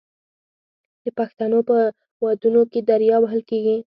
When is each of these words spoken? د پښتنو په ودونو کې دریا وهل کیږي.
د 1.03 1.05
پښتنو 1.17 1.59
په 1.69 1.77
ودونو 2.23 2.61
کې 2.71 2.79
دریا 2.89 3.17
وهل 3.21 3.41
کیږي. 3.49 3.77